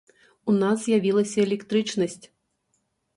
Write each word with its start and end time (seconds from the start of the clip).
У 0.53 0.53
нас 0.61 0.77
з'явілася 0.85 1.39
электрычнасць! 1.47 2.25